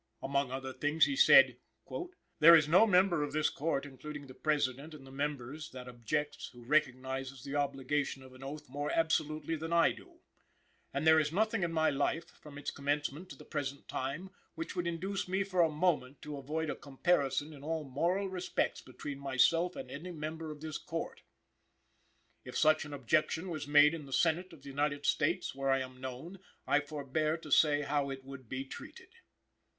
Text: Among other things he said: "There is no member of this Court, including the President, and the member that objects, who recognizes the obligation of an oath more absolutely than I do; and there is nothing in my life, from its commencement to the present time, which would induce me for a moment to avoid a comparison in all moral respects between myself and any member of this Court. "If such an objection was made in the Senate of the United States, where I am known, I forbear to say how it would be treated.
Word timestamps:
Among 0.23 0.49
other 0.49 0.73
things 0.73 1.05
he 1.05 1.15
said: 1.15 1.57
"There 2.39 2.55
is 2.55 2.67
no 2.67 2.87
member 2.87 3.21
of 3.21 3.33
this 3.33 3.51
Court, 3.51 3.85
including 3.85 4.25
the 4.25 4.33
President, 4.33 4.95
and 4.95 5.05
the 5.05 5.11
member 5.11 5.55
that 5.73 5.87
objects, 5.87 6.49
who 6.51 6.65
recognizes 6.65 7.43
the 7.43 7.53
obligation 7.53 8.23
of 8.23 8.33
an 8.33 8.43
oath 8.43 8.67
more 8.67 8.89
absolutely 8.89 9.55
than 9.55 9.71
I 9.71 9.91
do; 9.91 10.21
and 10.91 11.05
there 11.05 11.19
is 11.19 11.31
nothing 11.31 11.61
in 11.61 11.71
my 11.71 11.91
life, 11.91 12.29
from 12.41 12.57
its 12.57 12.71
commencement 12.71 13.29
to 13.29 13.35
the 13.35 13.45
present 13.45 13.87
time, 13.87 14.31
which 14.55 14.75
would 14.75 14.87
induce 14.87 15.27
me 15.27 15.43
for 15.43 15.61
a 15.61 15.69
moment 15.69 16.23
to 16.23 16.35
avoid 16.39 16.71
a 16.71 16.75
comparison 16.75 17.53
in 17.53 17.63
all 17.63 17.83
moral 17.83 18.27
respects 18.27 18.81
between 18.81 19.19
myself 19.19 19.75
and 19.75 19.91
any 19.91 20.09
member 20.09 20.49
of 20.49 20.61
this 20.61 20.79
Court. 20.79 21.21
"If 22.43 22.57
such 22.57 22.85
an 22.85 22.93
objection 22.95 23.49
was 23.49 23.67
made 23.67 23.93
in 23.93 24.07
the 24.07 24.11
Senate 24.13 24.51
of 24.51 24.63
the 24.63 24.69
United 24.69 25.05
States, 25.05 25.53
where 25.53 25.69
I 25.69 25.81
am 25.81 26.01
known, 26.01 26.39
I 26.65 26.79
forbear 26.79 27.37
to 27.37 27.51
say 27.51 27.83
how 27.83 28.09
it 28.09 28.23
would 28.23 28.49
be 28.49 28.65
treated. 28.65 29.09